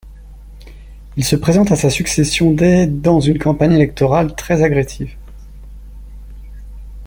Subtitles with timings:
[1.15, 5.15] Il se présente à sa succession dès dans une campagne électorale très agressive.